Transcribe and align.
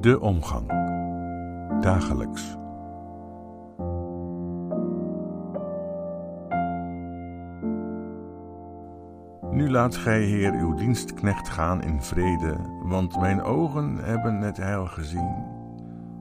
De 0.00 0.20
omgang. 0.20 0.66
Dagelijks. 1.80 2.56
Nu 9.50 9.70
laat 9.70 9.96
gij, 9.96 10.22
Heer, 10.22 10.52
uw 10.52 10.74
dienstknecht 10.74 11.48
gaan 11.48 11.82
in 11.82 12.02
vrede, 12.02 12.56
want 12.82 13.20
mijn 13.20 13.42
ogen 13.42 13.96
hebben 13.96 14.40
het 14.40 14.56
heil 14.56 14.86
gezien. 14.86 15.34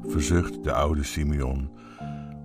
Verzucht 0.01 0.63
de 0.63 0.73
oude 0.73 1.03
Simeon 1.03 1.69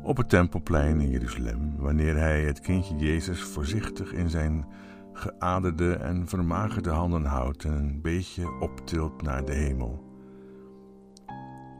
op 0.02 0.16
het 0.16 0.28
tempelplein 0.28 1.00
in 1.00 1.10
Jeruzalem, 1.10 1.74
wanneer 1.76 2.16
hij 2.16 2.42
het 2.42 2.60
kindje 2.60 2.96
Jezus 2.96 3.42
voorzichtig 3.42 4.12
in 4.12 4.30
zijn 4.30 4.66
geaderde 5.12 5.94
en 5.94 6.28
vermagerde 6.28 6.90
handen 6.90 7.24
houdt 7.24 7.64
en 7.64 7.72
een 7.72 8.00
beetje 8.02 8.60
optilt 8.60 9.22
naar 9.22 9.44
de 9.44 9.54
hemel. 9.54 10.03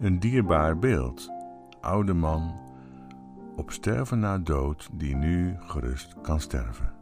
Een 0.01 0.19
dierbaar 0.19 0.79
beeld, 0.79 1.31
oude 1.81 2.15
man, 2.15 2.61
op 3.57 3.71
sterven 3.71 4.19
na 4.19 4.39
dood, 4.39 4.89
die 4.93 5.17
nu 5.17 5.57
gerust 5.59 6.21
kan 6.23 6.41
sterven. 6.41 6.93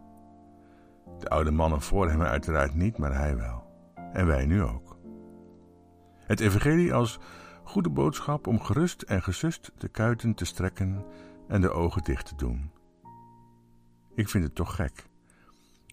De 1.18 1.28
oude 1.28 1.50
mannen 1.50 1.80
voor 1.80 2.08
hem 2.08 2.22
uiteraard 2.22 2.74
niet, 2.74 2.98
maar 2.98 3.14
hij 3.14 3.36
wel. 3.36 3.64
En 4.12 4.26
wij 4.26 4.46
nu 4.46 4.62
ook. 4.62 4.96
Het 6.26 6.40
evangelie 6.40 6.94
als 6.94 7.18
goede 7.62 7.90
boodschap 7.90 8.46
om 8.46 8.60
gerust 8.60 9.02
en 9.02 9.22
gesust 9.22 9.72
de 9.78 9.88
kuiten 9.88 10.34
te 10.34 10.44
strekken 10.44 11.04
en 11.48 11.60
de 11.60 11.70
ogen 11.70 12.02
dicht 12.02 12.26
te 12.26 12.36
doen. 12.36 12.70
Ik 14.14 14.28
vind 14.28 14.44
het 14.44 14.54
toch 14.54 14.74
gek. 14.74 15.10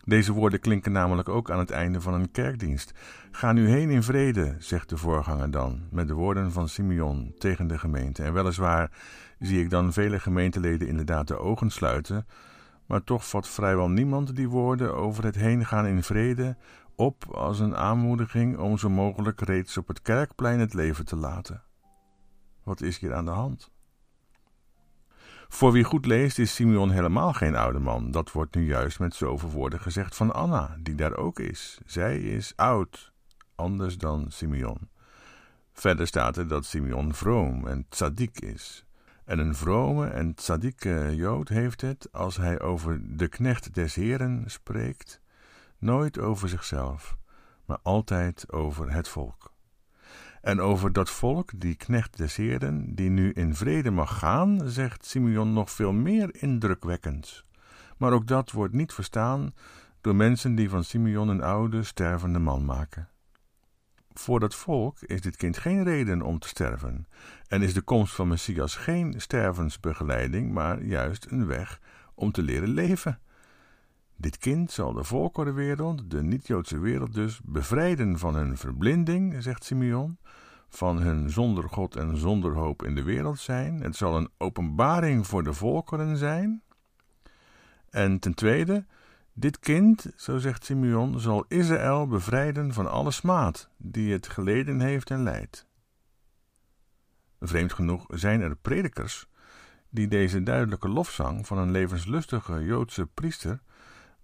Deze 0.09 0.33
woorden 0.33 0.59
klinken 0.59 0.91
namelijk 0.91 1.29
ook 1.29 1.51
aan 1.51 1.59
het 1.59 1.71
einde 1.71 2.01
van 2.01 2.13
een 2.13 2.31
kerkdienst. 2.31 2.93
Ga 3.31 3.51
nu 3.51 3.69
heen 3.69 3.89
in 3.89 4.03
vrede, 4.03 4.55
zegt 4.59 4.89
de 4.89 4.97
voorganger 4.97 5.51
dan, 5.51 5.81
met 5.91 6.07
de 6.07 6.13
woorden 6.13 6.51
van 6.51 6.69
Simeon 6.69 7.33
tegen 7.37 7.67
de 7.67 7.77
gemeente. 7.79 8.23
En 8.23 8.33
weliswaar 8.33 8.91
zie 9.39 9.61
ik 9.61 9.69
dan 9.69 9.93
vele 9.93 10.19
gemeenteleden 10.19 10.87
inderdaad 10.87 11.27
de 11.27 11.37
ogen 11.37 11.69
sluiten, 11.69 12.27
maar 12.85 13.03
toch 13.03 13.27
vat 13.27 13.47
vrijwel 13.47 13.89
niemand 13.89 14.35
die 14.35 14.49
woorden 14.49 14.95
over 14.95 15.23
het 15.23 15.35
heengaan 15.35 15.85
in 15.85 16.03
vrede 16.03 16.57
op 16.95 17.25
als 17.31 17.59
een 17.59 17.75
aanmoediging 17.75 18.57
om 18.57 18.77
zo 18.77 18.89
mogelijk 18.89 19.41
reeds 19.41 19.77
op 19.77 19.87
het 19.87 20.01
kerkplein 20.01 20.59
het 20.59 20.73
leven 20.73 21.05
te 21.05 21.15
laten. 21.15 21.63
Wat 22.63 22.81
is 22.81 22.97
hier 22.97 23.13
aan 23.13 23.25
de 23.25 23.31
hand? 23.31 23.71
Voor 25.49 25.71
wie 25.71 25.83
goed 25.83 26.05
leest 26.05 26.39
is 26.39 26.55
Simeon 26.55 26.91
helemaal 26.91 27.33
geen 27.33 27.55
oude 27.55 27.79
man. 27.79 28.11
Dat 28.11 28.31
wordt 28.31 28.55
nu 28.55 28.65
juist 28.65 28.99
met 28.99 29.15
zoveel 29.15 29.49
woorden 29.49 29.79
gezegd 29.79 30.15
van 30.15 30.33
Anna, 30.33 30.77
die 30.79 30.95
daar 30.95 31.15
ook 31.15 31.39
is. 31.39 31.79
Zij 31.85 32.19
is 32.19 32.53
oud, 32.55 33.11
anders 33.55 33.97
dan 33.97 34.25
Simeon. 34.31 34.89
Verder 35.73 36.07
staat 36.07 36.37
er 36.37 36.47
dat 36.47 36.65
Simeon 36.65 37.13
vroom 37.13 37.67
en 37.67 37.85
tzaddik 37.89 38.39
is. 38.39 38.85
En 39.25 39.39
een 39.39 39.55
vrome 39.55 40.07
en 40.07 40.33
tzaddieke 40.33 41.15
Jood 41.15 41.49
heeft 41.49 41.81
het, 41.81 42.07
als 42.11 42.37
hij 42.37 42.59
over 42.59 43.17
de 43.17 43.27
knecht 43.27 43.73
des 43.73 43.95
Heren 43.95 44.43
spreekt, 44.45 45.21
nooit 45.77 46.19
over 46.19 46.49
zichzelf, 46.49 47.17
maar 47.65 47.79
altijd 47.83 48.51
over 48.51 48.91
het 48.91 49.07
volk. 49.07 49.53
En 50.41 50.61
over 50.61 50.93
dat 50.93 51.09
volk, 51.09 51.51
die 51.55 51.75
knecht 51.75 52.17
des 52.17 52.35
Heren, 52.35 52.95
die 52.95 53.09
nu 53.09 53.31
in 53.31 53.55
vrede 53.55 53.91
mag 53.91 54.19
gaan, 54.19 54.61
zegt 54.65 55.05
Simeon 55.05 55.53
nog 55.53 55.71
veel 55.71 55.91
meer 55.91 56.35
indrukwekkends. 56.41 57.45
Maar 57.97 58.13
ook 58.13 58.27
dat 58.27 58.51
wordt 58.51 58.73
niet 58.73 58.93
verstaan 58.93 59.53
door 60.01 60.15
mensen 60.15 60.55
die 60.55 60.69
van 60.69 60.83
Simeon 60.83 61.27
een 61.27 61.43
oude, 61.43 61.83
stervende 61.83 62.39
man 62.39 62.65
maken. 62.65 63.09
Voor 64.13 64.39
dat 64.39 64.55
volk 64.55 65.01
is 65.01 65.21
dit 65.21 65.35
kind 65.35 65.57
geen 65.57 65.83
reden 65.83 66.21
om 66.21 66.39
te 66.39 66.47
sterven, 66.47 67.07
en 67.47 67.61
is 67.61 67.73
de 67.73 67.81
komst 67.81 68.15
van 68.15 68.27
Messias 68.27 68.75
geen 68.75 69.13
stervensbegeleiding, 69.17 70.51
maar 70.51 70.83
juist 70.83 71.25
een 71.29 71.45
weg 71.47 71.79
om 72.13 72.31
te 72.31 72.41
leren 72.41 72.69
leven. 72.69 73.19
Dit 74.21 74.37
kind 74.37 74.71
zal 74.71 74.93
de 74.93 75.03
volkerenwereld, 75.03 76.11
de 76.11 76.23
niet-Joodse 76.23 76.79
wereld 76.79 77.13
dus, 77.13 77.41
bevrijden 77.43 78.19
van 78.19 78.35
hun 78.35 78.57
verblinding, 78.57 79.43
zegt 79.43 79.63
Simeon, 79.63 80.17
van 80.69 81.01
hun 81.01 81.29
zonder 81.29 81.69
God 81.69 81.95
en 81.95 82.17
zonder 82.17 82.53
hoop 82.53 82.83
in 82.83 82.95
de 82.95 83.03
wereld 83.03 83.39
zijn. 83.39 83.81
Het 83.81 83.95
zal 83.95 84.17
een 84.17 84.29
openbaring 84.37 85.27
voor 85.27 85.43
de 85.43 85.53
volkeren 85.53 86.17
zijn. 86.17 86.61
En 87.89 88.19
ten 88.19 88.33
tweede, 88.33 88.85
dit 89.33 89.59
kind, 89.59 90.11
zo 90.15 90.37
zegt 90.37 90.65
Simeon, 90.65 91.19
zal 91.19 91.45
Israël 91.47 92.07
bevrijden 92.07 92.73
van 92.73 92.91
alle 92.91 93.11
smaad 93.11 93.69
die 93.77 94.11
het 94.11 94.27
geleden 94.27 94.79
heeft 94.79 95.11
en 95.11 95.23
leidt. 95.23 95.67
Vreemd 97.39 97.73
genoeg 97.73 98.05
zijn 98.09 98.41
er 98.41 98.55
predikers 98.55 99.27
die 99.89 100.07
deze 100.07 100.43
duidelijke 100.43 100.89
lofzang 100.89 101.47
van 101.47 101.57
een 101.57 101.71
levenslustige 101.71 102.63
Joodse 102.63 103.05
priester 103.05 103.61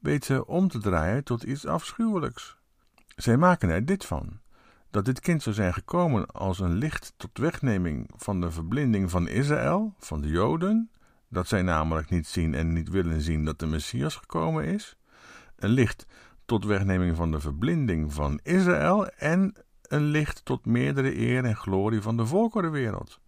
weten 0.06 0.48
om 0.48 0.68
te 0.68 0.80
draaien 0.80 1.24
tot 1.24 1.44
iets 1.44 1.66
afschuwelijks. 1.66 2.58
Zij 3.16 3.38
maken 3.38 3.70
er 3.70 3.86
dit 3.86 4.06
van: 4.06 4.40
dat 4.90 5.06
dit 5.06 5.20
kind 5.20 5.44
zou 5.44 5.56
zijn 5.56 5.74
gekomen 5.74 6.26
als 6.26 6.60
een 6.60 6.74
licht 6.74 7.14
tot 7.18 7.38
wegneming 7.38 8.10
van 8.16 8.42
de 8.42 8.52
verblinding 8.52 9.10
van 9.12 9.28
Israël, 9.28 9.94
van 10.00 10.22
de 10.22 10.28
Joden, 10.28 10.90
dat 11.30 11.48
zij 11.48 11.62
namelijk 11.62 12.10
niet 12.10 12.28
zien 12.28 12.54
en 12.54 12.74
niet 12.74 12.90
willen 12.90 13.22
zien 13.22 13.46
dat 13.46 13.60
de 13.60 13.66
Messias 13.66 14.16
gekomen 14.16 14.66
is, 14.66 14.98
een 15.56 15.70
licht 15.70 16.06
tot 16.46 16.66
wegneming 16.66 17.16
van 17.16 17.32
de 17.32 17.40
verblinding 17.40 18.14
van 18.14 18.40
Israël 18.44 19.08
en 19.08 19.56
een 19.82 20.04
licht 20.04 20.46
tot 20.46 20.66
meerdere 20.66 21.18
eer 21.18 21.46
en 21.46 21.56
glorie 21.56 22.02
van 22.02 22.18
de 22.18 22.26
volkerenwereld. 22.26 23.20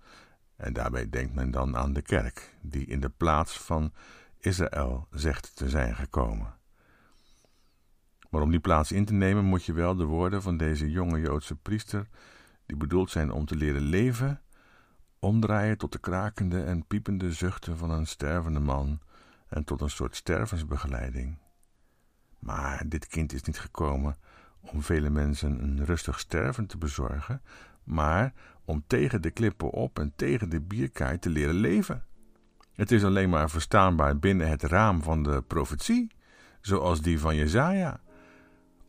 En 0.56 0.74
daarbij 0.74 1.10
denkt 1.10 1.34
men 1.34 1.52
dan 1.52 1.78
aan 1.78 1.94
de 1.94 2.02
kerk, 2.02 2.56
die 2.62 2.86
in 2.86 3.00
de 3.00 3.10
plaats 3.10 3.60
van 3.60 3.94
Israël 4.40 5.08
zegt 5.12 5.56
te 5.56 5.70
zijn 5.70 5.96
gekomen. 5.96 6.57
Maar 8.30 8.42
om 8.42 8.52
die 8.52 8.60
plaats 8.60 8.92
in 8.92 9.06
te 9.06 9.14
nemen 9.14 9.46
moet 9.46 9.64
je 9.64 9.74
wel 9.74 9.96
de 9.96 10.04
woorden 10.04 10.42
van 10.42 10.58
deze 10.58 10.92
jonge 10.92 11.20
Joodse 11.20 11.56
priester, 11.56 12.08
die 12.66 12.78
bedoeld 12.78 13.12
zijn 13.12 13.32
om 13.32 13.46
te 13.46 13.56
leren 13.56 13.82
leven, 13.82 14.42
omdraaien 15.20 15.78
tot 15.78 15.92
de 15.92 16.00
krakende 16.00 16.64
en 16.64 16.86
piepende 16.86 17.32
zuchten 17.34 17.78
van 17.78 17.92
een 17.92 18.08
stervende 18.08 18.60
man 18.60 19.00
en 19.48 19.64
tot 19.64 19.82
een 19.82 19.90
soort 19.90 20.16
stervensbegeleiding. 20.16 21.38
Maar 22.40 22.84
dit 22.88 23.08
kind 23.08 23.34
is 23.34 23.42
niet 23.42 23.60
gekomen 23.60 24.18
om 24.60 24.82
vele 24.82 25.10
mensen 25.10 25.64
een 25.64 25.86
rustig 25.86 26.20
sterven 26.20 26.68
te 26.68 26.78
bezorgen, 26.78 27.42
maar 27.84 28.34
om 28.66 28.84
tegen 28.88 29.22
de 29.22 29.32
klippen 29.32 29.70
op 29.70 30.00
en 30.00 30.14
tegen 30.16 30.50
de 30.50 30.62
bierkaai 30.62 31.20
te 31.20 31.30
leren 31.30 31.56
leven. 31.56 32.06
Het 32.74 32.92
is 32.92 33.04
alleen 33.04 33.30
maar 33.30 33.50
verstaanbaar 33.50 34.20
binnen 34.20 34.50
het 34.50 34.64
raam 34.64 35.04
van 35.04 35.24
de 35.24 35.44
profetie, 35.48 36.12
zoals 36.62 37.02
die 37.02 37.20
van 37.20 37.36
Jezaja. 37.36 38.00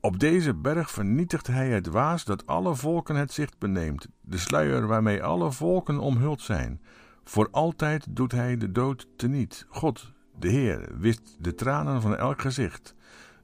Op 0.09 0.21
deze 0.21 0.55
berg 0.55 0.91
vernietigt 0.91 1.47
hij 1.47 1.69
het 1.69 1.87
waas 1.87 2.25
dat 2.25 2.47
alle 2.47 2.75
volken 2.75 3.17
het 3.17 3.33
zicht 3.33 3.59
beneemt, 3.59 4.09
de 4.21 4.39
sluier 4.39 4.87
waarmee 4.87 5.23
alle 5.23 5.53
volken 5.53 5.99
omhuld 5.99 6.41
zijn. 6.41 6.81
Voor 7.25 7.49
altijd 7.51 8.17
doet 8.17 8.33
hij 8.33 8.57
de 8.57 8.73
dood 8.73 9.09
teniet. 9.17 9.67
God, 9.69 10.13
de 10.39 10.49
Heer, 10.49 10.89
wist 10.99 11.37
de 11.41 11.55
tranen 11.55 12.01
van 12.01 12.17
elk 12.17 12.41
gezicht. 12.41 12.95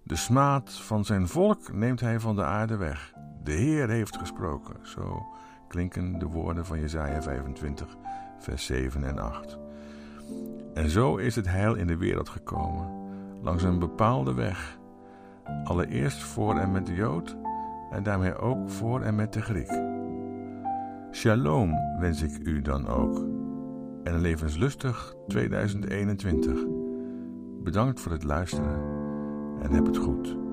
De 0.02 0.16
smaad 0.16 0.72
van 0.72 1.05
zijn 1.05 1.28
volk 1.28 1.72
neemt 1.72 2.00
hij 2.00 2.20
van 2.20 2.37
de 2.37 2.44
aarde 2.44 2.76
weg. 2.76 3.12
De 3.43 3.52
Heer 3.52 3.88
heeft 3.88 4.17
gesproken. 4.17 4.76
Zo 4.82 5.26
klinken 5.69 6.19
de 6.19 6.26
woorden 6.26 6.67
van 6.67 6.81
Jesaja 6.81 7.22
25, 7.22 7.96
vers 8.38 8.67
7 8.67 9.05
en 9.05 9.19
8. 9.19 9.58
En 10.75 10.90
zo 10.90 11.17
is 11.17 11.37
het 11.37 11.46
heil 11.46 11.75
in 11.75 11.87
de 11.87 11.96
wereld 11.96 12.28
gekomen, 12.28 12.88
langs 13.43 13.62
een 13.62 13.78
bepaalde 13.78 14.34
weg 14.34 14.82
Allereerst 15.64 16.23
voor 16.23 16.58
en 16.58 16.73
met 16.73 16.87
de 16.87 16.94
Jood 16.94 17.37
en 17.91 18.02
daarmee 18.02 18.37
ook 18.37 18.70
voor 18.70 19.02
en 19.02 19.14
met 19.14 19.32
de 19.32 19.43
Griek. 19.43 19.82
Shalom 21.11 21.75
wens 21.99 22.23
ik 22.23 22.38
u 22.46 22.62
dan 22.62 22.87
ook 22.87 23.17
en 24.05 24.14
een 24.14 24.20
levenslustig 24.20 25.14
2021. 25.26 26.64
Bedankt 27.62 28.00
voor 28.00 28.12
het 28.12 28.25
luisteren 28.25 28.81
en 29.62 29.70
heb 29.70 29.87
het 29.87 29.96
goed. 29.96 30.44